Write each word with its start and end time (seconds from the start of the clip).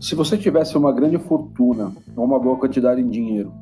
Se 0.00 0.14
você 0.14 0.36
tivesse 0.36 0.76
uma 0.76 0.92
grande 0.92 1.18
fortuna 1.18 1.90
ou 2.14 2.24
uma 2.24 2.38
boa 2.38 2.56
quantidade 2.56 3.00
em 3.00 3.08
dinheiro, 3.08 3.52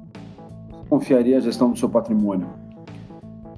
confiaria 0.89 1.39
a 1.39 1.41
gestão 1.41 1.71
do 1.71 1.79
seu 1.79 1.89
patrimônio? 1.89 2.49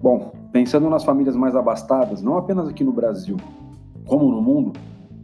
Bom, 0.03 0.33
pensando 0.53 0.91
nas 0.91 1.03
famílias 1.03 1.35
mais 1.35 1.57
abastadas, 1.57 2.21
não 2.21 2.37
apenas 2.37 2.69
aqui 2.69 2.85
no 2.85 2.93
Brasil, 2.93 3.37
como 4.07 4.31
no 4.31 4.43
mundo, 4.43 4.73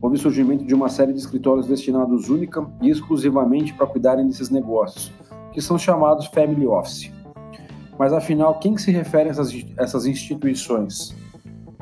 houve 0.00 0.16
surgimento 0.16 0.64
de 0.64 0.74
uma 0.74 0.88
série 0.88 1.12
de 1.12 1.18
escritórios 1.18 1.66
destinados 1.66 2.30
única 2.30 2.66
e 2.80 2.88
exclusivamente 2.88 3.74
para 3.74 3.86
cuidarem 3.86 4.26
desses 4.26 4.48
negócios, 4.48 5.12
que 5.52 5.60
são 5.60 5.76
chamados 5.78 6.26
family 6.26 6.66
office. 6.66 7.12
Mas 7.98 8.14
afinal, 8.14 8.58
quem 8.58 8.74
que 8.74 8.80
se 8.80 8.90
refere 8.90 9.28
a 9.28 9.32
essas 9.82 10.06
instituições? 10.06 11.14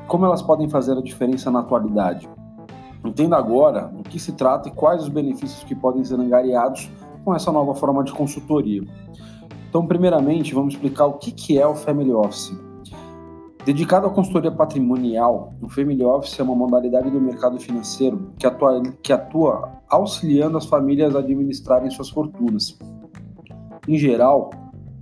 Como 0.09 0.27
elas 0.27 0.43
podem 0.43 0.69
fazer 0.69 0.99
a 0.99 1.01
diferença 1.01 1.51
na 1.51 1.61
atualidade? 1.61 2.29
Entenda 3.05 3.37
agora 3.37 3.83
do 3.83 4.03
que 4.03 4.19
se 4.19 4.33
trata 4.33 4.69
e 4.69 4.73
quais 4.73 5.03
os 5.03 5.09
benefícios 5.09 5.63
que 5.65 5.75
podem 5.75 6.05
ser 6.05 6.19
angariados 6.19 6.91
com 7.25 7.35
essa 7.35 7.53
nova 7.53 7.75
forma 7.75 8.03
de 8.03 8.13
consultoria. 8.13 8.83
Então, 9.69 9.87
primeiramente, 9.87 10.55
vamos 10.55 10.75
explicar 10.75 11.07
o 11.07 11.15
que 11.15 11.59
é 11.59 11.67
o 11.67 11.75
Family 11.75 12.13
Office. 12.13 12.57
Dedicado 13.65 14.07
à 14.07 14.11
consultoria 14.11 14.51
patrimonial, 14.51 15.53
o 15.61 15.69
Family 15.69 16.03
Office 16.03 16.41
é 16.41 16.43
uma 16.43 16.55
modalidade 16.55 17.11
do 17.11 17.21
mercado 17.21 17.59
financeiro 17.61 18.33
que 18.39 18.47
atua, 18.47 18.83
que 19.03 19.13
atua 19.13 19.83
auxiliando 19.91 20.57
as 20.57 20.65
famílias 20.65 21.15
a 21.15 21.19
administrarem 21.19 21.91
suas 21.91 22.09
fortunas. 22.09 22.79
Em 23.87 23.99
geral, 23.99 24.51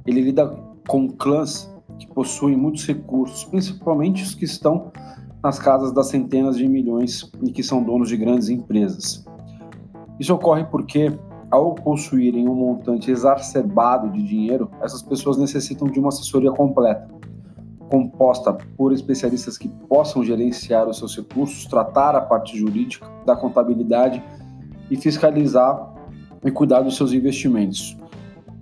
ele 0.04 0.20
lida 0.20 0.48
com 0.88 1.08
clãs 1.08 1.72
que 1.98 2.08
possuem 2.08 2.56
muitos 2.56 2.84
recursos, 2.86 3.44
principalmente 3.44 4.24
os 4.24 4.34
que 4.34 4.44
estão 4.44 4.90
nas 5.46 5.60
casas 5.60 5.92
das 5.92 6.08
centenas 6.08 6.56
de 6.56 6.66
milhões 6.66 7.30
e 7.40 7.52
que 7.52 7.62
são 7.62 7.80
donos 7.80 8.08
de 8.08 8.16
grandes 8.16 8.48
empresas. 8.48 9.24
Isso 10.18 10.34
ocorre 10.34 10.64
porque, 10.64 11.16
ao 11.52 11.72
possuírem 11.72 12.48
um 12.48 12.54
montante 12.54 13.12
exacerbado 13.12 14.10
de 14.10 14.24
dinheiro, 14.24 14.68
essas 14.82 15.02
pessoas 15.02 15.36
necessitam 15.36 15.86
de 15.86 16.00
uma 16.00 16.08
assessoria 16.08 16.50
completa 16.50 17.14
composta 17.88 18.52
por 18.76 18.92
especialistas 18.92 19.56
que 19.56 19.68
possam 19.88 20.24
gerenciar 20.24 20.88
os 20.88 20.98
seus 20.98 21.16
recursos, 21.16 21.66
tratar 21.66 22.16
a 22.16 22.20
parte 22.20 22.58
jurídica 22.58 23.06
da 23.24 23.36
contabilidade 23.36 24.20
e 24.90 24.96
fiscalizar 24.96 25.94
e 26.44 26.50
cuidar 26.50 26.80
dos 26.80 26.96
seus 26.96 27.12
investimentos. 27.12 27.96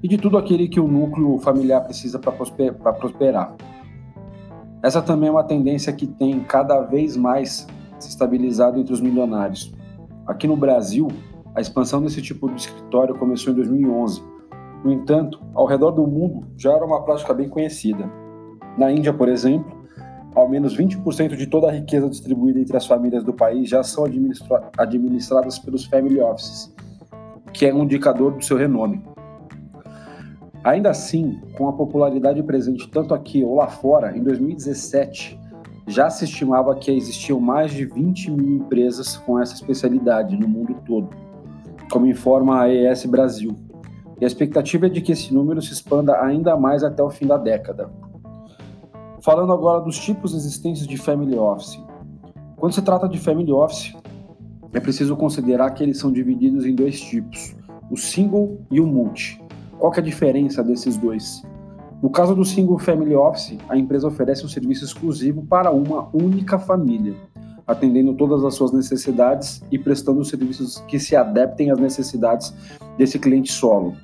E 0.02 0.08
de 0.08 0.18
tudo 0.18 0.36
aquele 0.36 0.68
que 0.68 0.78
o 0.78 0.86
núcleo 0.86 1.38
familiar 1.38 1.80
precisa 1.82 2.18
para 2.18 2.92
prosperar. 2.92 3.56
Essa 4.84 5.00
também 5.00 5.30
é 5.30 5.32
uma 5.32 5.42
tendência 5.42 5.90
que 5.94 6.06
tem 6.06 6.40
cada 6.40 6.82
vez 6.82 7.16
mais 7.16 7.66
se 7.98 8.10
estabilizado 8.10 8.78
entre 8.78 8.92
os 8.92 9.00
milionários. 9.00 9.72
Aqui 10.26 10.46
no 10.46 10.58
Brasil, 10.58 11.08
a 11.54 11.60
expansão 11.62 12.02
desse 12.02 12.20
tipo 12.20 12.50
de 12.50 12.60
escritório 12.60 13.14
começou 13.14 13.50
em 13.50 13.56
2011. 13.56 14.22
No 14.84 14.92
entanto, 14.92 15.40
ao 15.54 15.64
redor 15.64 15.92
do 15.92 16.06
mundo 16.06 16.46
já 16.54 16.74
era 16.74 16.84
uma 16.84 17.02
prática 17.02 17.32
bem 17.32 17.48
conhecida. 17.48 18.12
Na 18.76 18.92
Índia, 18.92 19.14
por 19.14 19.26
exemplo, 19.26 19.74
ao 20.34 20.50
menos 20.50 20.76
20% 20.76 21.34
de 21.34 21.46
toda 21.46 21.68
a 21.68 21.72
riqueza 21.72 22.06
distribuída 22.06 22.60
entre 22.60 22.76
as 22.76 22.86
famílias 22.86 23.24
do 23.24 23.32
país 23.32 23.70
já 23.70 23.82
são 23.82 24.04
administra 24.04 24.70
administradas 24.76 25.58
pelos 25.58 25.86
family 25.86 26.20
offices, 26.20 26.74
que 27.54 27.64
é 27.64 27.72
um 27.72 27.84
indicador 27.84 28.32
do 28.32 28.44
seu 28.44 28.58
renome. 28.58 29.02
Ainda 30.64 30.88
assim, 30.88 31.42
com 31.58 31.68
a 31.68 31.72
popularidade 31.74 32.42
presente 32.42 32.88
tanto 32.88 33.12
aqui 33.12 33.44
ou 33.44 33.54
lá 33.54 33.68
fora, 33.68 34.16
em 34.16 34.22
2017 34.22 35.38
já 35.86 36.08
se 36.08 36.24
estimava 36.24 36.74
que 36.74 36.90
existiam 36.90 37.38
mais 37.38 37.70
de 37.70 37.84
20 37.84 38.30
mil 38.30 38.56
empresas 38.56 39.18
com 39.18 39.38
essa 39.38 39.52
especialidade 39.52 40.34
no 40.34 40.48
mundo 40.48 40.74
todo, 40.86 41.10
como 41.92 42.06
informa 42.06 42.62
a 42.62 42.72
ES 42.72 43.04
Brasil. 43.04 43.54
E 44.18 44.24
a 44.24 44.26
expectativa 44.26 44.86
é 44.86 44.88
de 44.88 45.02
que 45.02 45.12
esse 45.12 45.34
número 45.34 45.60
se 45.60 45.74
expanda 45.74 46.18
ainda 46.22 46.56
mais 46.56 46.82
até 46.82 47.02
o 47.02 47.10
fim 47.10 47.26
da 47.26 47.36
década. 47.36 47.90
Falando 49.20 49.52
agora 49.52 49.82
dos 49.82 49.98
tipos 49.98 50.34
existentes 50.34 50.86
de 50.86 50.96
Family 50.96 51.36
Office. 51.36 51.78
Quando 52.56 52.72
se 52.72 52.80
trata 52.80 53.06
de 53.06 53.18
Family 53.18 53.52
Office, 53.52 53.94
é 54.72 54.80
preciso 54.80 55.14
considerar 55.16 55.70
que 55.72 55.82
eles 55.82 55.98
são 55.98 56.10
divididos 56.10 56.64
em 56.64 56.74
dois 56.74 56.98
tipos, 56.98 57.54
o 57.90 57.96
Single 57.96 58.58
e 58.70 58.80
o 58.80 58.86
Multi. 58.86 59.43
Qual 59.84 59.92
é 59.92 59.98
a 59.98 60.02
diferença 60.02 60.64
desses 60.64 60.96
dois? 60.96 61.42
No 62.02 62.08
caso 62.08 62.34
do 62.34 62.42
Single 62.42 62.78
Family 62.78 63.14
Office, 63.14 63.58
a 63.68 63.76
empresa 63.76 64.08
oferece 64.08 64.42
um 64.42 64.48
serviço 64.48 64.82
exclusivo 64.82 65.44
para 65.44 65.70
uma 65.70 66.08
única 66.10 66.58
família, 66.58 67.14
atendendo 67.66 68.14
todas 68.14 68.42
as 68.46 68.54
suas 68.54 68.72
necessidades 68.72 69.62
e 69.70 69.78
prestando 69.78 70.24
serviços 70.24 70.78
que 70.88 70.98
se 70.98 71.14
adaptem 71.14 71.70
às 71.70 71.78
necessidades 71.78 72.54
desse 72.96 73.18
cliente 73.18 73.52
solo. 73.52 73.94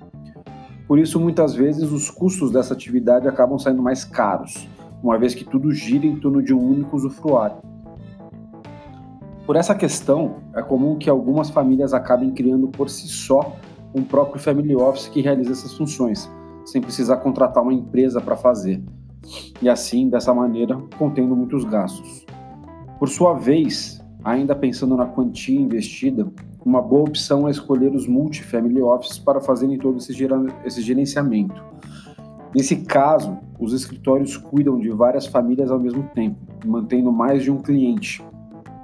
Por 0.87 0.99
isso, 0.99 1.19
muitas 1.19 1.55
vezes, 1.55 1.91
os 1.91 2.11
custos 2.11 2.51
dessa 2.53 2.75
atividade 2.75 3.27
acabam 3.27 3.59
saindo 3.59 3.83
mais 3.83 4.05
caros 4.05 4.69
uma 5.03 5.17
vez 5.17 5.35
que 5.35 5.47
tudo 5.47 5.73
gira 5.73 6.05
em 6.05 6.17
torno 6.17 6.43
de 6.43 6.53
um 6.53 6.63
único 6.63 6.95
usufruário. 6.95 7.57
Por 9.47 9.57
essa 9.57 9.75
questão, 9.75 10.43
é 10.55 10.61
comum 10.61 10.99
que 10.99 11.09
algumas 11.09 11.49
famílias 11.49 11.95
acabem 11.95 12.33
criando 12.33 12.69
por 12.69 12.91
si 12.91 13.09
só 13.09 13.57
um 13.95 14.03
próprio 14.03 14.41
family 14.41 14.75
office 14.75 15.09
que 15.09 15.21
realiza 15.21 15.53
essas 15.53 15.75
funções, 15.75 16.31
sem 16.65 16.81
precisar 16.81 17.19
contratar 17.19 17.63
uma 17.63 17.75
empresa 17.75 18.21
para 18.21 18.37
fazer, 18.37 18.83
e 19.61 19.69
assim, 19.69 20.09
dessa 20.09 20.33
maneira, 20.33 20.77
contendo 20.99 21.35
muitos 21.37 21.65
gastos. 21.65 22.25
Por 22.99 23.09
sua 23.09 23.35
vez, 23.35 24.03
ainda 24.25 24.55
pensando 24.55 24.97
na 24.97 25.07
quantia 25.07 25.61
investida, 25.61 26.27
uma 26.65 26.83
boa 26.83 27.09
opção 27.09 27.49
é 27.49 27.51
escolher 27.51 27.95
os 27.95 28.07
multifamily 28.07 28.83
offices 28.83 29.19
para 29.19 29.41
fazerem 29.41 29.79
todo 29.79 29.99
esse, 29.99 30.83
gerenciamento 30.83 31.71
Nesse 32.55 32.77
caso, 32.77 33.39
os 33.61 33.73
escritórios 33.73 34.37
cuidam 34.37 34.79
de 34.79 34.91
várias 34.91 35.25
famílias 35.25 35.71
ao 35.71 35.79
mesmo 35.79 36.03
tempo, 36.15 36.37
mantendo 36.67 37.13
mais 37.13 37.45
de 37.45 37.51
um 37.51 37.59
cliente, 37.59 38.25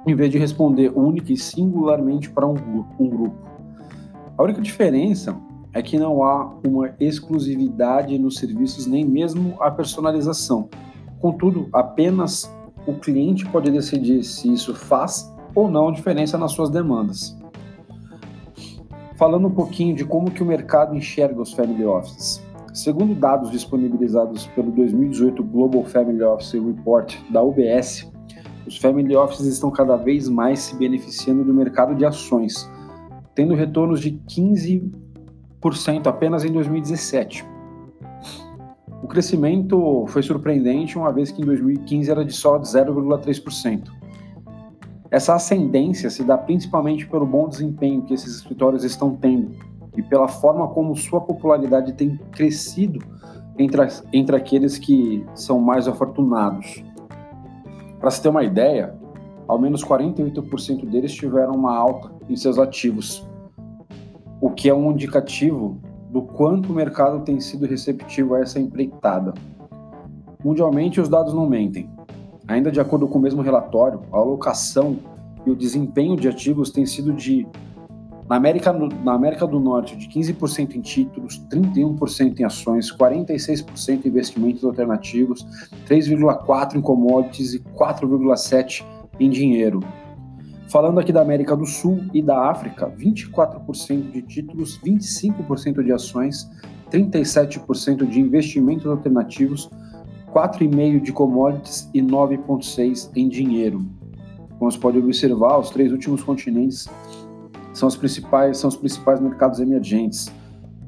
em 0.05 0.15
vez 0.15 0.31
de 0.31 0.37
responder 0.37 0.91
única 0.95 1.33
e 1.33 1.37
singularmente 1.37 2.29
para 2.29 2.47
um 2.47 2.53
grupo. 2.53 3.35
A 4.37 4.43
única 4.43 4.61
diferença 4.61 5.35
é 5.73 5.81
que 5.81 5.97
não 5.97 6.23
há 6.23 6.53
uma 6.63 6.93
exclusividade 6.99 8.19
nos 8.19 8.37
serviços, 8.37 8.85
nem 8.85 9.03
mesmo 9.03 9.55
a 9.59 9.71
personalização. 9.71 10.69
Contudo, 11.19 11.67
apenas 11.73 12.47
o 12.85 12.93
cliente 12.93 13.47
pode 13.47 13.71
decidir 13.71 14.23
se 14.23 14.53
isso 14.53 14.75
faz 14.75 15.33
ou 15.55 15.67
não 15.67 15.91
diferença 15.91 16.37
nas 16.37 16.51
suas 16.51 16.69
demandas. 16.69 17.35
Falando 19.15 19.47
um 19.47 19.51
pouquinho 19.51 19.95
de 19.95 20.05
como 20.05 20.29
que 20.29 20.43
o 20.43 20.45
mercado 20.45 20.95
enxerga 20.95 21.41
os 21.41 21.53
family 21.53 21.83
offices. 21.83 22.39
Segundo 22.75 23.15
dados 23.15 23.49
disponibilizados 23.49 24.45
pelo 24.47 24.71
2018 24.71 25.43
Global 25.43 25.83
Family 25.83 26.21
Office 26.21 26.53
Report 26.53 27.15
da 27.31 27.41
UBS, 27.41 28.07
os 28.67 28.77
family 28.77 29.15
offices 29.15 29.47
estão 29.47 29.71
cada 29.71 29.95
vez 29.95 30.29
mais 30.29 30.59
se 30.59 30.75
beneficiando 30.75 31.43
do 31.43 31.51
mercado 31.51 31.95
de 31.95 32.05
ações, 32.05 32.69
tendo 33.37 33.53
retornos 33.53 34.01
de 34.01 34.19
15% 34.27 36.07
apenas 36.07 36.43
em 36.43 36.51
2017. 36.51 37.45
O 39.03 39.07
crescimento 39.07 40.05
foi 40.07 40.23
surpreendente, 40.23 40.97
uma 40.97 41.13
vez 41.13 41.29
que 41.29 41.43
em 41.43 41.45
2015 41.45 42.09
era 42.09 42.25
de 42.25 42.33
só 42.33 42.57
0,3%. 42.57 43.91
Essa 45.11 45.35
ascendência 45.35 46.09
se 46.09 46.23
dá 46.23 46.35
principalmente 46.35 47.07
pelo 47.07 47.27
bom 47.27 47.47
desempenho 47.47 48.01
que 48.01 48.15
esses 48.15 48.37
escritórios 48.37 48.83
estão 48.83 49.15
tendo 49.15 49.51
e 49.95 50.01
pela 50.01 50.27
forma 50.27 50.67
como 50.69 50.95
sua 50.95 51.21
popularidade 51.21 51.93
tem 51.93 52.17
crescido 52.31 53.05
entre, 53.55 53.83
entre 54.11 54.35
aqueles 54.35 54.79
que 54.79 55.23
são 55.35 55.59
mais 55.59 55.87
afortunados. 55.87 56.83
Para 57.99 58.09
se 58.09 58.19
ter 58.19 58.29
uma 58.29 58.43
ideia, 58.43 58.95
ao 59.47 59.59
menos 59.59 59.85
48% 59.85 60.89
deles 60.89 61.13
tiveram 61.13 61.53
uma 61.53 61.77
alta 61.77 62.11
em 62.27 62.35
seus 62.35 62.57
ativos, 62.57 63.26
o 64.39 64.49
que 64.49 64.69
é 64.69 64.73
um 64.73 64.91
indicativo 64.91 65.79
do 66.09 66.21
quanto 66.21 66.71
o 66.71 66.75
mercado 66.75 67.21
tem 67.21 67.39
sido 67.39 67.65
receptivo 67.65 68.35
a 68.35 68.41
essa 68.41 68.59
empreitada. 68.59 69.33
Mundialmente, 70.43 71.01
os 71.01 71.09
dados 71.09 71.33
não 71.33 71.47
mentem. 71.47 71.89
Ainda 72.47 72.71
de 72.71 72.79
acordo 72.79 73.07
com 73.07 73.17
o 73.17 73.21
mesmo 73.21 73.41
relatório, 73.41 74.01
a 74.11 74.17
alocação 74.17 74.97
e 75.45 75.51
o 75.51 75.55
desempenho 75.55 76.15
de 76.15 76.27
ativos 76.27 76.69
tem 76.71 76.85
sido 76.85 77.11
de 77.11 77.45
na 78.29 78.35
América, 78.35 78.73
na 78.73 79.13
América 79.13 79.47
do 79.47 79.57
Norte, 79.57 79.95
de 79.95 80.07
15% 80.09 80.75
em 80.75 80.81
títulos, 80.81 81.41
31% 81.49 82.39
em 82.39 82.43
ações, 82.43 82.91
46% 82.91 84.05
em 84.05 84.09
investimentos 84.09 84.65
alternativos, 84.65 85.47
3,4% 85.87 86.75
em 86.75 86.81
commodities 86.81 87.53
e 87.53 87.59
4,7% 87.59 88.83
em 89.17 89.29
dinheiro. 89.29 89.79
Falando 90.69 90.99
aqui 90.99 91.13
da 91.13 91.21
América 91.21 91.55
do 91.55 91.65
Sul 91.65 92.03
e 92.13 92.21
da 92.21 92.49
África, 92.49 92.89
24% 92.89 94.11
de 94.11 94.21
títulos, 94.21 94.77
25% 94.83 95.81
de 95.81 95.93
ações, 95.93 96.49
37% 96.91 98.05
de 98.05 98.19
investimentos 98.19 98.85
alternativos, 98.85 99.69
4,5% 100.33 101.01
de 101.01 101.13
commodities 101.13 101.89
e 101.93 102.01
9,6% 102.01 103.11
em 103.15 103.29
dinheiro. 103.29 103.85
Como 104.59 104.69
se 104.69 104.77
pode 104.77 104.97
observar, 104.97 105.57
os 105.57 105.69
três 105.69 105.91
últimos 105.91 106.21
continentes 106.21 106.89
são 107.73 107.87
os 107.87 107.95
principais, 107.95 108.57
são 108.57 108.67
os 108.67 108.75
principais 108.75 109.21
mercados 109.21 109.59
emergentes. 109.59 110.29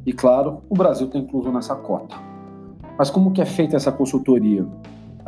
E 0.06 0.12
claro, 0.12 0.62
o 0.70 0.76
Brasil 0.76 1.08
está 1.08 1.20
incluso 1.20 1.52
nessa 1.52 1.76
cota. 1.76 2.16
Mas 2.98 3.10
como 3.10 3.32
que 3.32 3.42
é 3.42 3.46
feita 3.46 3.78
essa 3.78 3.92
consultoria? 3.94 4.68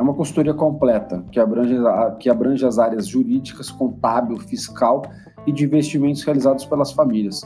É 0.02 0.04
uma 0.04 0.14
consultoria 0.14 0.52
completa, 0.52 1.24
que 1.30 1.38
abrange, 1.38 1.76
que 2.18 2.28
abrange 2.28 2.66
as 2.66 2.76
áreas 2.76 3.06
jurídicas, 3.06 3.70
contábil, 3.70 4.36
fiscal 4.36 5.02
e 5.46 5.52
de 5.52 5.64
investimentos 5.64 6.24
realizados 6.24 6.64
pelas 6.64 6.90
famílias. 6.90 7.40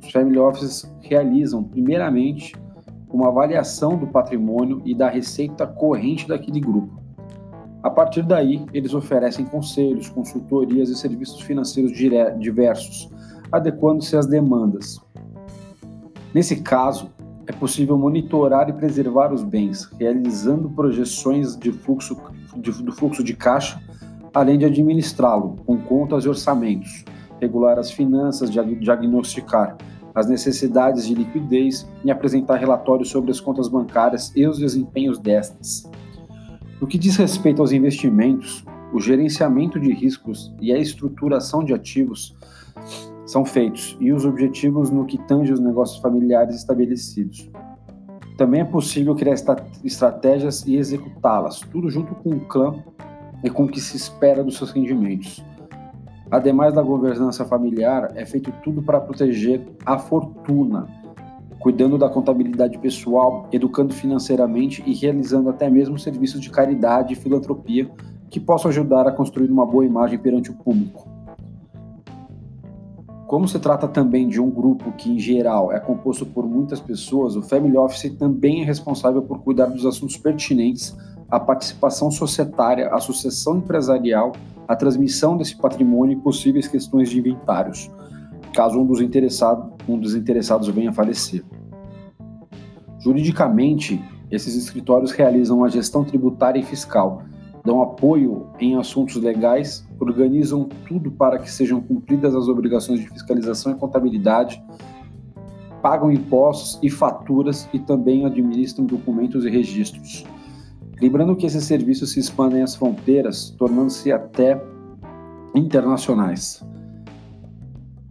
Os 0.00 0.12
family 0.12 0.38
offices 0.38 0.88
realizam, 1.00 1.64
primeiramente, 1.64 2.54
uma 3.10 3.26
avaliação 3.26 3.96
do 3.98 4.06
patrimônio 4.06 4.80
e 4.84 4.94
da 4.94 5.08
receita 5.08 5.66
corrente 5.66 6.28
daquele 6.28 6.60
grupo. 6.60 7.02
A 7.82 7.90
partir 7.90 8.22
daí, 8.22 8.64
eles 8.72 8.94
oferecem 8.94 9.44
conselhos, 9.44 10.08
consultorias 10.08 10.88
e 10.90 10.94
serviços 10.94 11.40
financeiros 11.40 11.90
diversos, 12.38 13.10
adequando-se 13.50 14.16
às 14.16 14.26
demandas. 14.26 15.00
Nesse 16.32 16.62
caso, 16.62 17.10
é 17.46 17.52
possível 17.52 17.96
monitorar 17.96 18.68
e 18.68 18.72
preservar 18.72 19.32
os 19.32 19.42
bens, 19.42 19.88
realizando 19.98 20.68
projeções 20.70 21.56
de 21.56 21.70
fluxo, 21.70 22.16
de, 22.56 22.70
do 22.82 22.92
fluxo 22.92 23.22
de 23.22 23.34
caixa, 23.34 23.80
além 24.34 24.58
de 24.58 24.64
administrá-lo 24.64 25.56
com 25.64 25.78
contas 25.78 26.24
e 26.24 26.28
orçamentos, 26.28 27.04
regular 27.40 27.78
as 27.78 27.90
finanças, 27.90 28.50
diagnosticar 28.50 29.76
as 30.14 30.26
necessidades 30.26 31.06
de 31.06 31.14
liquidez 31.14 31.86
e 32.02 32.10
apresentar 32.10 32.56
relatórios 32.56 33.10
sobre 33.10 33.30
as 33.30 33.38
contas 33.38 33.68
bancárias 33.68 34.32
e 34.34 34.46
os 34.46 34.58
desempenhos 34.58 35.18
destas. 35.18 35.88
No 36.80 36.86
que 36.86 36.98
diz 36.98 37.16
respeito 37.16 37.60
aos 37.60 37.70
investimentos, 37.70 38.64
o 38.92 39.00
gerenciamento 39.00 39.78
de 39.78 39.92
riscos 39.92 40.54
e 40.60 40.72
a 40.72 40.78
estruturação 40.78 41.62
de 41.62 41.74
ativos 41.74 42.34
são 43.26 43.44
feitos 43.44 43.96
e 44.00 44.12
os 44.12 44.24
objetivos 44.24 44.88
no 44.90 45.04
que 45.04 45.18
tange 45.18 45.52
os 45.52 45.60
negócios 45.60 45.98
familiares 45.98 46.54
estabelecidos. 46.54 47.50
Também 48.38 48.60
é 48.60 48.64
possível 48.64 49.14
criar 49.14 49.34
estratégias 49.84 50.64
e 50.66 50.76
executá-las, 50.76 51.60
tudo 51.60 51.90
junto 51.90 52.14
com 52.14 52.30
o 52.30 52.40
clã 52.40 52.74
e 53.42 53.50
com 53.50 53.64
o 53.64 53.68
que 53.68 53.80
se 53.80 53.96
espera 53.96 54.44
dos 54.44 54.56
seus 54.56 54.70
rendimentos. 54.70 55.44
Ademais 56.30 56.74
da 56.74 56.82
governança 56.82 57.44
familiar, 57.44 58.12
é 58.14 58.24
feito 58.24 58.52
tudo 58.62 58.82
para 58.82 59.00
proteger 59.00 59.66
a 59.84 59.98
fortuna, 59.98 60.86
cuidando 61.58 61.96
da 61.96 62.08
contabilidade 62.08 62.78
pessoal, 62.78 63.48
educando 63.50 63.94
financeiramente 63.94 64.82
e 64.86 64.92
realizando 64.92 65.50
até 65.50 65.70
mesmo 65.70 65.98
serviços 65.98 66.40
de 66.40 66.50
caridade 66.50 67.12
e 67.14 67.16
filantropia 67.16 67.90
que 68.28 68.38
possam 68.38 68.70
ajudar 68.70 69.06
a 69.06 69.12
construir 69.12 69.50
uma 69.50 69.64
boa 69.64 69.84
imagem 69.86 70.18
perante 70.18 70.50
o 70.50 70.54
público. 70.54 71.15
Como 73.26 73.48
se 73.48 73.58
trata 73.58 73.88
também 73.88 74.28
de 74.28 74.40
um 74.40 74.48
grupo 74.48 74.92
que, 74.92 75.10
em 75.10 75.18
geral, 75.18 75.72
é 75.72 75.80
composto 75.80 76.24
por 76.24 76.46
muitas 76.46 76.78
pessoas, 76.78 77.34
o 77.34 77.42
Family 77.42 77.76
Office 77.76 78.14
também 78.16 78.62
é 78.62 78.64
responsável 78.64 79.20
por 79.20 79.40
cuidar 79.40 79.66
dos 79.66 79.84
assuntos 79.84 80.16
pertinentes 80.16 80.96
à 81.28 81.40
participação 81.40 82.08
societária, 82.08 82.88
à 82.88 83.00
sucessão 83.00 83.56
empresarial, 83.56 84.30
à 84.68 84.76
transmissão 84.76 85.36
desse 85.36 85.56
patrimônio 85.56 86.16
e 86.16 86.20
possíveis 86.20 86.68
questões 86.68 87.10
de 87.10 87.18
inventários, 87.18 87.90
caso 88.54 88.78
um 88.78 88.86
dos, 88.86 89.00
interessado, 89.00 89.72
um 89.88 89.98
dos 89.98 90.14
interessados 90.14 90.68
venha 90.68 90.90
a 90.90 90.92
falecer. 90.92 91.44
Juridicamente, 93.00 94.02
esses 94.30 94.54
escritórios 94.56 95.10
realizam 95.10 95.64
a 95.64 95.68
gestão 95.68 96.04
tributária 96.04 96.60
e 96.60 96.64
fiscal, 96.64 97.22
dão 97.64 97.82
apoio 97.82 98.46
em 98.60 98.76
assuntos 98.76 99.16
legais, 99.16 99.85
organizam 99.98 100.68
tudo 100.86 101.10
para 101.10 101.38
que 101.38 101.50
sejam 101.50 101.80
cumpridas 101.80 102.34
as 102.34 102.48
obrigações 102.48 103.00
de 103.00 103.08
fiscalização 103.08 103.72
e 103.72 103.74
contabilidade, 103.76 104.62
pagam 105.82 106.10
impostos 106.10 106.78
e 106.82 106.90
faturas 106.90 107.68
e 107.72 107.78
também 107.78 108.24
administram 108.24 108.84
documentos 108.84 109.44
e 109.44 109.50
registros. 109.50 110.24
Lembrando 111.00 111.36
que 111.36 111.46
esses 111.46 111.64
serviços 111.64 112.12
se 112.12 112.20
expandem 112.20 112.62
às 112.62 112.74
fronteiras, 112.74 113.50
tornando-se 113.50 114.10
até 114.10 114.60
internacionais. 115.54 116.64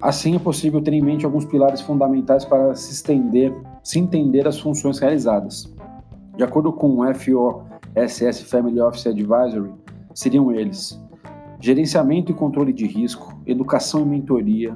Assim, 0.01 0.35
é 0.35 0.39
possível 0.39 0.81
ter 0.81 0.93
em 0.93 1.01
mente 1.01 1.25
alguns 1.25 1.45
pilares 1.45 1.81
fundamentais 1.81 2.45
para 2.45 2.75
se 2.75 2.91
estender, 2.91 3.53
se 3.83 3.97
entender 3.97 4.47
as 4.47 4.59
funções 4.59 4.99
realizadas. 4.99 5.73
De 6.37 6.43
acordo 6.43 6.71
com 6.71 6.99
o 6.99 7.15
FO 7.15 7.63
SS 7.95 8.43
Family 8.43 8.79
Office 8.79 9.07
Advisory 9.07 9.71
seriam 10.13 10.51
eles: 10.51 11.01
gerenciamento 11.59 12.31
e 12.31 12.35
controle 12.35 12.73
de 12.73 12.85
risco, 12.85 13.39
educação 13.45 14.01
e 14.01 14.05
mentoria, 14.05 14.75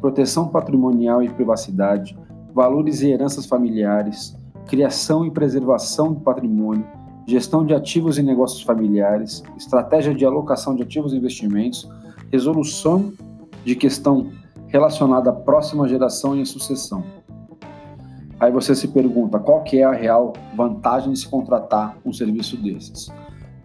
proteção 0.00 0.48
patrimonial 0.48 1.22
e 1.22 1.28
privacidade, 1.28 2.16
valores 2.54 3.02
e 3.02 3.10
heranças 3.10 3.46
familiares, 3.46 4.36
criação 4.66 5.24
e 5.24 5.30
preservação 5.30 6.12
do 6.12 6.20
patrimônio, 6.20 6.86
gestão 7.26 7.64
de 7.64 7.74
ativos 7.74 8.18
e 8.18 8.22
negócios 8.22 8.62
familiares, 8.62 9.42
estratégia 9.56 10.14
de 10.14 10.24
alocação 10.24 10.74
de 10.74 10.82
ativos 10.82 11.12
e 11.12 11.16
investimentos, 11.16 11.88
resolução 12.30 13.12
de 13.64 13.74
questão 13.76 14.30
relacionada 14.68 15.30
à 15.30 15.32
próxima 15.32 15.88
geração 15.88 16.36
e 16.36 16.42
à 16.42 16.44
sucessão. 16.44 17.04
Aí 18.40 18.50
você 18.50 18.74
se 18.74 18.88
pergunta 18.88 19.38
qual 19.38 19.62
que 19.62 19.78
é 19.78 19.84
a 19.84 19.92
real 19.92 20.32
vantagem 20.56 21.12
de 21.12 21.20
se 21.20 21.28
contratar 21.28 21.96
um 22.04 22.12
serviço 22.12 22.56
desses. 22.56 23.08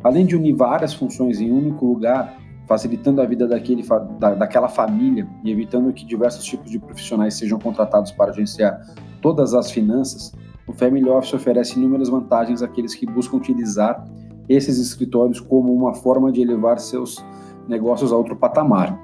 Além 0.04 0.26
de 0.26 0.36
unir 0.36 0.54
várias 0.54 0.94
funções 0.94 1.40
em 1.42 1.52
um 1.52 1.58
único 1.58 1.86
lugar, 1.86 2.38
facilitando 2.68 3.22
a 3.22 3.26
vida 3.26 3.48
daquele, 3.48 3.84
da, 4.20 4.36
daquela 4.36 4.68
família 4.68 5.28
e 5.44 5.52
evitando 5.52 5.92
que 5.94 6.06
diversos 6.06 6.44
tipos 6.44 6.70
de 6.70 6.80
profissionais 6.80 7.36
sejam 7.36 7.58
contratados 7.58 8.12
para 8.12 8.32
gerenciar 8.32 8.80
todas 9.22 9.54
as 9.54 9.72
finanças, 9.72 10.34
o 10.68 10.74
Family 10.74 11.08
Office 11.10 11.34
oferece 11.34 11.80
inúmeras 11.80 12.10
vantagens 12.10 12.62
àqueles 12.62 12.94
que 12.94 13.06
buscam 13.06 13.38
utilizar 13.38 14.06
esses 14.50 14.80
escritórios 14.80 15.40
como 15.40 15.74
uma 15.74 15.94
forma 15.94 16.32
de 16.32 16.42
elevar 16.42 16.80
seus 16.80 17.24
negócios 17.68 18.12
a 18.12 18.16
outro 18.16 18.36
patamar. 18.36 18.98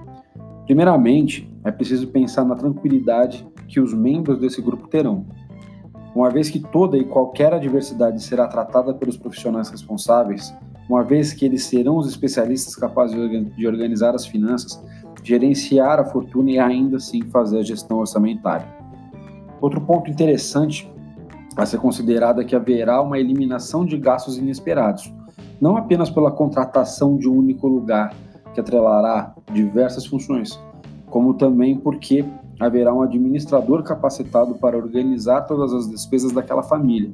Primeiramente, 0.65 1.49
é 1.63 1.71
preciso 1.71 2.07
pensar 2.07 2.45
na 2.45 2.55
tranquilidade 2.55 3.47
que 3.67 3.79
os 3.79 3.93
membros 3.93 4.39
desse 4.39 4.61
grupo 4.61 4.87
terão 4.87 5.25
uma 6.15 6.29
vez 6.29 6.49
que 6.49 6.59
toda 6.59 6.97
e 6.97 7.03
qualquer 7.03 7.53
adversidade 7.53 8.21
será 8.21 8.47
tratada 8.47 8.93
pelos 8.93 9.17
profissionais 9.17 9.69
responsáveis, 9.69 10.53
uma 10.89 11.03
vez 11.03 11.33
que 11.33 11.45
eles 11.45 11.63
serão 11.65 11.97
os 11.97 12.07
especialistas 12.07 12.75
capazes 12.75 13.15
de 13.55 13.67
organizar 13.67 14.13
as 14.13 14.25
finanças, 14.25 14.83
gerenciar 15.23 15.99
a 15.99 16.05
fortuna 16.05 16.51
e 16.51 16.59
ainda 16.59 16.97
assim 16.97 17.21
fazer 17.23 17.59
a 17.59 17.63
gestão 17.63 17.99
orçamentária. 17.99 18.67
Outro 19.61 19.79
ponto 19.79 20.09
interessante 20.09 20.91
a 21.55 21.65
ser 21.65 21.77
considerado 21.77 22.41
é 22.41 22.43
que 22.43 22.55
haverá 22.55 23.01
uma 23.01 23.17
eliminação 23.17 23.85
de 23.85 23.97
gastos 23.97 24.37
inesperados, 24.37 25.13
não 25.61 25.77
apenas 25.77 26.09
pela 26.09 26.31
contratação 26.31 27.17
de 27.17 27.29
um 27.29 27.37
único 27.37 27.67
lugar 27.67 28.13
que 28.53 28.59
atrelará 28.59 29.33
diversas 29.53 30.05
funções, 30.05 30.59
como 31.09 31.33
também 31.35 31.77
porque 31.77 32.25
haverá 32.59 32.93
um 32.93 33.01
administrador 33.01 33.83
capacitado 33.83 34.55
para 34.55 34.77
organizar 34.77 35.41
todas 35.41 35.73
as 35.73 35.89
despesas 35.89 36.31
daquela 36.31 36.63
família, 36.63 37.11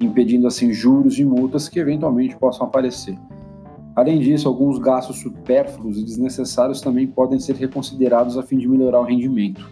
impedindo 0.00 0.46
assim 0.46 0.72
juros 0.72 1.18
e 1.18 1.24
multas 1.24 1.68
que 1.68 1.78
eventualmente 1.78 2.36
possam 2.36 2.66
aparecer. 2.66 3.18
Além 3.94 4.20
disso, 4.20 4.46
alguns 4.46 4.78
gastos 4.78 5.18
supérfluos 5.18 5.98
e 5.98 6.04
desnecessários 6.04 6.80
também 6.80 7.06
podem 7.06 7.40
ser 7.40 7.56
reconsiderados 7.56 8.38
a 8.38 8.42
fim 8.42 8.56
de 8.56 8.68
melhorar 8.68 9.00
o 9.00 9.04
rendimento. 9.04 9.68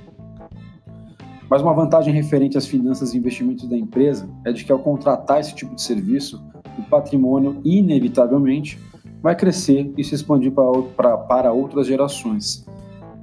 Mas 1.48 1.62
uma 1.62 1.72
vantagem 1.72 2.12
referente 2.12 2.58
às 2.58 2.66
finanças 2.66 3.14
e 3.14 3.18
investimentos 3.18 3.68
da 3.68 3.76
empresa 3.76 4.28
é 4.44 4.52
de 4.52 4.64
que 4.64 4.72
ao 4.72 4.80
contratar 4.80 5.40
esse 5.40 5.54
tipo 5.54 5.74
de 5.74 5.82
serviço, 5.82 6.44
o 6.76 6.82
patrimônio 6.82 7.60
inevitavelmente 7.64 8.78
vai 9.22 9.36
crescer 9.36 9.92
e 9.96 10.02
se 10.02 10.14
expandir 10.14 10.52
para, 10.96 11.16
para 11.16 11.52
outras 11.52 11.86
gerações, 11.86 12.66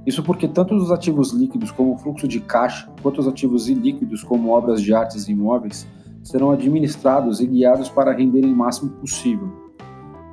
isso 0.06 0.22
porque 0.22 0.46
tanto 0.46 0.74
os 0.74 0.92
ativos 0.92 1.32
líquidos 1.32 1.70
como 1.70 1.94
o 1.94 1.98
fluxo 1.98 2.28
de 2.28 2.38
caixa, 2.38 2.88
quanto 3.02 3.20
os 3.20 3.28
ativos 3.28 3.68
ilíquidos 3.68 4.22
como 4.22 4.50
obras 4.50 4.82
de 4.82 4.92
artes 4.92 5.28
e 5.28 5.32
imóveis, 5.32 5.86
serão 6.24 6.50
administrados 6.50 7.40
e 7.40 7.46
guiados 7.46 7.88
para 7.88 8.12
renderem 8.12 8.52
o 8.52 8.56
máximo 8.56 8.90
possível. 8.92 9.48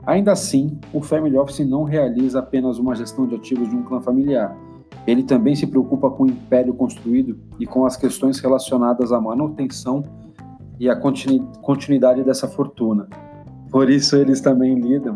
Ainda 0.03 0.31
assim, 0.31 0.79
o 0.91 1.01
Family 1.01 1.37
Office 1.37 1.67
não 1.67 1.83
realiza 1.83 2.39
apenas 2.39 2.79
uma 2.79 2.95
gestão 2.95 3.27
de 3.27 3.35
ativos 3.35 3.69
de 3.69 3.75
um 3.75 3.83
clã 3.83 4.01
familiar. 4.01 4.57
Ele 5.05 5.21
também 5.21 5.55
se 5.55 5.67
preocupa 5.67 6.09
com 6.09 6.23
o 6.23 6.27
império 6.27 6.73
construído 6.73 7.37
e 7.59 7.67
com 7.67 7.85
as 7.85 7.95
questões 7.95 8.39
relacionadas 8.39 9.11
à 9.11 9.21
manutenção 9.21 10.03
e 10.79 10.89
à 10.89 10.95
continuidade 10.95 12.23
dessa 12.23 12.47
fortuna. 12.47 13.07
Por 13.69 13.89
isso, 13.89 14.15
eles 14.15 14.41
também 14.41 14.79
lidam 14.79 15.15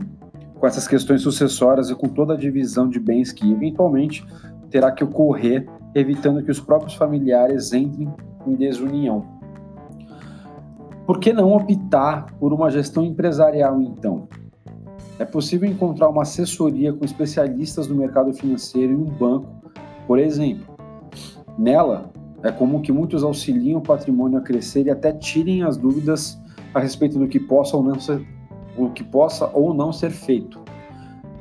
com 0.59 0.67
essas 0.67 0.87
questões 0.87 1.21
sucessórias 1.21 1.89
e 1.89 1.95
com 1.95 2.07
toda 2.07 2.33
a 2.33 2.37
divisão 2.37 2.87
de 2.87 2.99
bens 2.99 3.31
que, 3.31 3.51
eventualmente, 3.51 4.25
terá 4.69 4.91
que 4.91 5.03
ocorrer, 5.03 5.67
evitando 5.93 6.43
que 6.43 6.51
os 6.51 6.59
próprios 6.59 6.93
familiares 6.93 7.73
entrem 7.73 8.13
em 8.45 8.55
desunião. 8.55 9.34
Por 11.05 11.19
que 11.19 11.31
não 11.31 11.53
optar 11.53 12.33
por 12.39 12.51
uma 12.51 12.69
gestão 12.69 13.03
empresarial, 13.03 13.81
então? 13.81 14.27
é 15.17 15.25
possível 15.25 15.69
encontrar 15.69 16.09
uma 16.09 16.23
assessoria 16.23 16.91
com 16.91 17.05
especialistas 17.05 17.87
do 17.87 17.95
mercado 17.95 18.33
financeiro 18.33 18.93
em 18.93 18.95
um 18.95 19.05
banco, 19.05 19.47
por 20.07 20.19
exemplo. 20.19 20.75
Nela, 21.57 22.11
é 22.43 22.51
comum 22.51 22.81
que 22.81 22.91
muitos 22.91 23.23
auxiliem 23.23 23.75
o 23.75 23.81
patrimônio 23.81 24.37
a 24.37 24.41
crescer 24.41 24.85
e 24.85 24.91
até 24.91 25.13
tirem 25.13 25.63
as 25.63 25.77
dúvidas 25.77 26.37
a 26.73 26.79
respeito 26.79 27.17
do 27.17 27.27
que 27.27 27.39
possa 27.39 27.77
ou 27.77 27.83
não 27.83 27.99
ser, 27.99 28.25
o 28.77 28.89
que 28.89 29.03
possa 29.03 29.49
ou 29.53 29.73
não 29.73 29.93
ser 29.93 30.11
feito. 30.11 30.59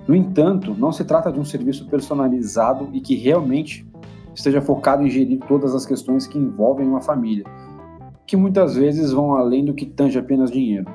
No 0.06 0.14
entanto, 0.14 0.75
não 0.75 0.92
se 0.92 1.04
trata 1.04 1.33
de 1.33 1.40
um 1.40 1.44
serviço 1.44 1.87
personalizado 1.88 2.88
e 2.92 3.00
que 3.00 3.16
realmente 3.16 3.87
esteja 4.35 4.61
focado 4.61 5.02
em 5.02 5.11
gerir 5.11 5.40
todas 5.49 5.75
as 5.75 5.85
questões 5.85 6.26
que 6.26 6.38
envolvem 6.38 6.87
uma 6.87 7.00
família, 7.00 7.44
que 8.26 8.37
muitas 8.37 8.75
vezes 8.75 9.12
vão 9.12 9.35
além 9.35 9.64
do 9.64 9.75
que 9.75 9.87
tange 9.87 10.19
apenas 10.19 10.50
dinheiro. 10.50 10.87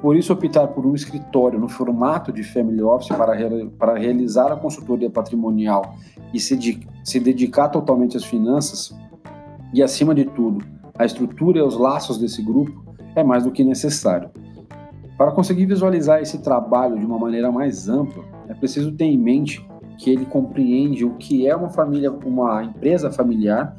Por 0.00 0.16
isso, 0.16 0.32
optar 0.32 0.68
por 0.68 0.86
um 0.86 0.94
escritório 0.94 1.58
no 1.58 1.68
formato 1.68 2.32
de 2.32 2.42
family 2.42 2.82
office 2.82 3.08
para, 3.08 3.36
para 3.78 3.98
realizar 3.98 4.50
a 4.50 4.56
consultoria 4.56 5.10
patrimonial 5.10 5.94
e 6.32 6.40
se, 6.40 6.56
de, 6.56 6.80
se 7.04 7.20
dedicar 7.20 7.68
totalmente 7.68 8.16
às 8.16 8.24
finanças 8.24 8.96
e, 9.74 9.82
acima 9.82 10.14
de 10.14 10.24
tudo, 10.24 10.64
à 10.98 11.04
estrutura 11.04 11.58
e 11.58 11.60
aos 11.60 11.76
laços 11.76 12.18
desse 12.18 12.42
grupo 12.42 12.82
é 13.14 13.22
mais 13.22 13.44
do 13.44 13.50
que 13.50 13.62
necessário. 13.62 14.30
Para 15.18 15.32
conseguir 15.32 15.66
visualizar 15.66 16.22
esse 16.22 16.38
trabalho 16.38 16.98
de 16.98 17.04
uma 17.04 17.18
maneira 17.18 17.52
mais 17.52 17.86
ampla, 17.86 18.24
é 18.48 18.54
preciso 18.54 18.92
ter 18.92 19.04
em 19.04 19.18
mente 19.18 19.66
que 19.98 20.08
ele 20.08 20.24
compreende 20.24 21.04
o 21.04 21.10
que 21.16 21.46
é 21.46 21.54
uma 21.54 21.68
família, 21.68 22.10
uma 22.10 22.64
empresa 22.64 23.10
familiar 23.10 23.76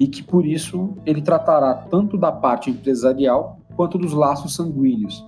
e 0.00 0.08
que 0.08 0.22
por 0.22 0.46
isso 0.46 0.94
ele 1.04 1.20
tratará 1.20 1.74
tanto 1.74 2.16
da 2.16 2.32
parte 2.32 2.70
empresarial 2.70 3.58
quanto 3.76 3.98
dos 3.98 4.14
laços 4.14 4.54
sanguíneos, 4.54 5.26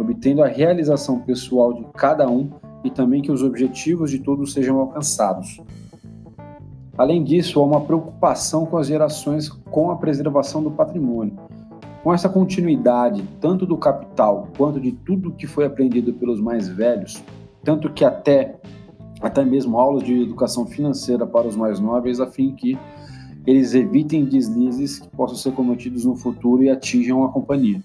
obtendo 0.00 0.42
a 0.42 0.48
realização 0.48 1.20
pessoal 1.20 1.74
de 1.74 1.84
cada 1.94 2.26
um 2.26 2.50
e 2.82 2.90
também 2.90 3.20
que 3.20 3.30
os 3.30 3.42
objetivos 3.42 4.10
de 4.10 4.18
todos 4.18 4.54
sejam 4.54 4.78
alcançados. 4.78 5.60
Além 6.96 7.22
disso, 7.22 7.60
há 7.60 7.62
uma 7.62 7.82
preocupação 7.82 8.64
com 8.64 8.78
as 8.78 8.86
gerações 8.86 9.50
com 9.50 9.90
a 9.90 9.96
preservação 9.96 10.62
do 10.62 10.70
patrimônio. 10.70 11.36
Com 12.02 12.14
essa 12.14 12.28
continuidade, 12.28 13.22
tanto 13.38 13.66
do 13.66 13.76
capital 13.76 14.48
quanto 14.56 14.80
de 14.80 14.92
tudo 14.92 15.32
que 15.32 15.46
foi 15.46 15.66
aprendido 15.66 16.14
pelos 16.14 16.40
mais 16.40 16.68
velhos, 16.68 17.22
tanto 17.62 17.92
que 17.92 18.04
até, 18.04 18.56
até 19.20 19.44
mesmo 19.44 19.78
aulas 19.78 20.04
de 20.04 20.22
educação 20.22 20.64
financeira 20.64 21.26
para 21.26 21.46
os 21.46 21.56
mais 21.56 21.78
nobres, 21.78 22.18
a 22.18 22.26
fim 22.26 22.54
que 22.54 22.78
eles 23.46 23.74
evitem 23.74 24.24
deslizes 24.24 24.98
que 24.98 25.08
possam 25.08 25.36
ser 25.36 25.52
cometidos 25.52 26.04
no 26.04 26.16
futuro 26.16 26.62
e 26.62 26.70
atinjam 26.70 27.24
a 27.24 27.28
companhia. 27.30 27.80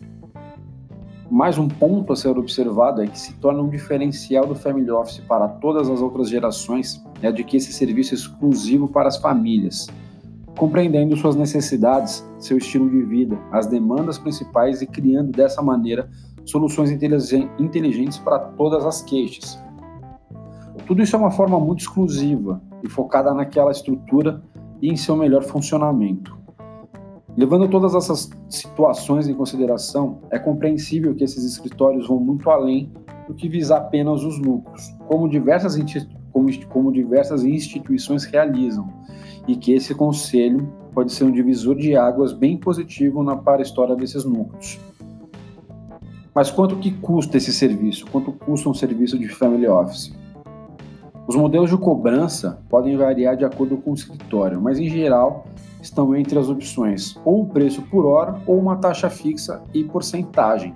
Mais 1.30 1.58
um 1.58 1.68
ponto 1.68 2.12
a 2.12 2.16
ser 2.16 2.38
observado 2.38 3.02
é 3.02 3.08
que 3.08 3.18
se 3.18 3.34
torna 3.36 3.62
um 3.62 3.70
diferencial 3.70 4.46
do 4.46 4.56
Family 4.56 4.90
Office 4.92 5.20
para 5.20 5.48
todas 5.48 5.90
as 5.90 6.02
outras 6.02 6.30
gerações 6.30 7.02
é 7.22 7.32
de 7.32 7.44
que 7.44 7.56
esse 7.56 7.72
serviço 7.72 8.14
é 8.14 8.18
exclusivo 8.18 8.88
para 8.88 9.08
as 9.08 9.18
famílias, 9.18 9.88
compreendendo 10.58 11.16
suas 11.16 11.36
necessidades, 11.36 12.28
seu 12.38 12.58
estilo 12.58 12.90
de 12.90 13.04
vida, 13.04 13.38
as 13.52 13.68
demandas 13.68 14.18
principais 14.18 14.82
e 14.82 14.88
criando 14.88 15.32
dessa 15.32 15.62
maneira 15.62 16.10
soluções 16.44 16.92
inteligentes 16.92 18.18
para 18.18 18.40
todas 18.40 18.86
as 18.86 19.02
queixas. 19.02 19.64
Tudo 20.86 21.02
isso 21.02 21.16
é 21.16 21.20
uma 21.20 21.32
forma 21.32 21.58
muito 21.60 21.80
exclusiva 21.80 22.62
e 22.84 22.90
focada 22.90 23.34
naquela 23.34 23.72
estrutura 23.72 24.44
e 24.82 24.90
em 24.90 24.96
seu 24.96 25.16
melhor 25.16 25.44
funcionamento. 25.44 26.38
Levando 27.38 27.70
todas 27.70 27.96
essas 27.96 28.30
situações 28.50 29.28
em 29.28 29.34
consideração, 29.34 30.20
é 30.30 30.38
compreensível 30.38 31.16
que 31.16 31.24
esses 31.24 31.46
escritórios 31.46 32.08
vão 32.08 32.20
muito 32.20 32.50
além 32.50 32.92
do 33.28 33.34
que 33.34 33.48
visar 33.48 33.78
apenas 33.78 34.24
os 34.24 34.38
lucros, 34.38 34.94
como 35.08 35.30
diversas, 35.30 35.78
como, 36.34 36.50
como 36.68 36.92
diversas 36.92 37.46
instituições 37.46 38.26
realizam, 38.26 38.90
e 39.48 39.56
que 39.56 39.72
esse 39.72 39.96
conselho 39.96 40.72
pode 40.94 41.14
ser 41.14 41.24
um 41.24 41.32
divisor 41.32 41.76
de 41.76 41.96
águas 41.96 42.34
bem 42.34 42.58
positivo 42.58 43.24
na 43.24 43.38
para 43.38 43.62
história 43.62 43.96
desses 43.96 44.26
núcleos. 44.26 44.80
Mas 46.34 46.52
quanto 46.52 46.78
que 46.78 46.92
custa 46.92 47.38
esse 47.38 47.54
serviço? 47.54 48.06
Quanto 48.08 48.32
custa 48.32 48.70
um 48.70 48.74
serviço 48.74 49.18
de 49.18 49.28
family 49.28 49.68
office? 49.68 50.14
Os 51.28 51.36
modelos 51.36 51.70
de 51.70 51.78
cobrança 51.78 52.60
podem 52.68 52.98
variar 52.98 53.38
de 53.38 53.46
acordo 53.46 53.78
com 53.78 53.92
o 53.92 53.94
escritório, 53.94 54.60
mas 54.60 54.80
em 54.80 54.90
geral 54.90 55.46
estão 55.82 56.16
entre 56.16 56.38
as 56.38 56.50
opções 56.50 57.18
ou 57.24 57.44
o 57.44 57.46
preço 57.46 57.82
por 57.84 58.06
hora 58.06 58.42
ou 58.48 58.58
uma 58.58 58.76
taxa 58.78 59.10
fixa 59.10 59.62
e 59.74 59.84
porcentagem. 59.84 60.74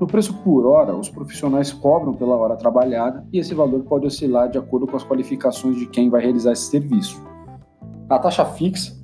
No 0.00 0.06
preço 0.06 0.32
por 0.42 0.64
hora, 0.66 0.96
os 0.96 1.10
profissionais 1.10 1.72
cobram 1.72 2.14
pela 2.14 2.34
hora 2.34 2.56
trabalhada 2.56 3.22
e 3.30 3.38
esse 3.38 3.54
valor 3.54 3.82
pode 3.82 4.06
oscilar 4.06 4.48
de 4.48 4.56
acordo 4.56 4.86
com 4.86 4.96
as 4.96 5.04
qualificações 5.04 5.76
de 5.76 5.86
quem 5.86 6.08
vai 6.08 6.22
realizar 6.22 6.52
esse 6.52 6.70
serviço. 6.70 7.22
A 8.08 8.18
taxa 8.18 8.46
fixa, 8.46 8.98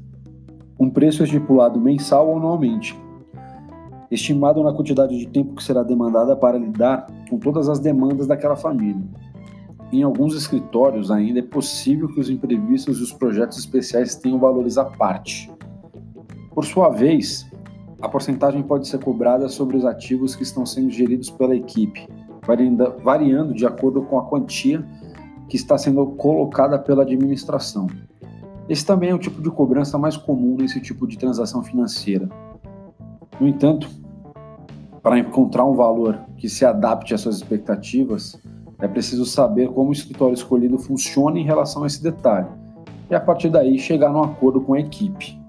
um 0.81 0.89
preço 0.89 1.23
estipulado 1.23 1.79
mensal 1.79 2.29
ou 2.29 2.39
anualmente, 2.39 2.99
estimado 4.11 4.63
na 4.65 4.73
quantidade 4.73 5.19
de 5.19 5.27
tempo 5.29 5.55
que 5.55 5.63
será 5.63 5.83
demandada 5.83 6.35
para 6.35 6.57
lidar 6.57 7.07
com 7.29 7.39
todas 7.39 7.69
as 7.69 7.79
demandas 7.79 8.27
daquela 8.27 8.57
família. 8.57 9.05
Em 9.97 10.03
alguns 10.03 10.35
escritórios 10.35 11.11
ainda 11.11 11.39
é 11.39 11.43
possível 11.43 12.07
que 12.07 12.21
os 12.21 12.29
imprevistos 12.29 12.99
e 12.99 13.03
os 13.03 13.15
projetos 13.15 13.57
especiais 13.57 14.15
tenham 14.15 14.39
valores 14.39 14.77
à 14.77 14.85
parte. 14.85 15.51
Por 16.55 16.67
sua 16.67 16.91
vez, 16.91 17.51
a 18.03 18.07
porcentagem 18.07 18.63
pode 18.63 18.87
ser 18.89 19.03
cobrada 19.03 19.49
sobre 19.49 19.75
os 19.75 19.87
ativos 19.87 20.37
que 20.37 20.43
estão 20.43 20.67
sendo 20.67 20.91
geridos 20.91 21.31
pela 21.31 21.57
equipe, 21.57 22.07
variando 23.03 23.55
de 23.55 23.65
acordo 23.65 24.03
com 24.03 24.19
a 24.19 24.25
quantia 24.25 24.87
que 25.49 25.57
está 25.57 25.79
sendo 25.79 26.05
colocada 26.09 26.79
pela 26.79 27.03
administração. 27.03 27.87
Esse 28.69 28.85
também 28.85 29.09
é 29.09 29.15
o 29.15 29.19
tipo 29.19 29.41
de 29.41 29.51
cobrança 29.51 29.97
mais 29.97 30.15
comum 30.15 30.59
nesse 30.59 30.79
tipo 30.79 31.07
de 31.07 31.17
transação 31.17 31.63
financeira. 31.63 32.29
No 33.41 33.49
entanto, 33.49 33.89
para 35.03 35.19
encontrar 35.19 35.65
um 35.65 35.75
valor 35.75 36.21
que 36.37 36.51
se 36.51 36.67
adapte 36.67 37.15
às 37.15 37.23
suas 37.23 37.37
expectativas, 37.37 38.39
é 38.79 38.87
preciso 38.87 39.25
saber 39.25 39.69
como 39.69 39.91
o 39.91 39.93
escritório 39.93 40.35
escolhido 40.35 40.79
funciona 40.79 41.39
em 41.39 41.45
relação 41.45 41.85
a 41.85 41.87
esse 41.87 42.03
detalhe 42.03 42.49
e 43.11 43.15
a 43.15 43.21
partir 43.21 43.49
daí 43.49 43.79
chegar 43.79 44.13
num 44.13 44.23
acordo 44.23 44.61
com 44.61 44.75
a 44.75 44.81
equipe. 44.81 45.41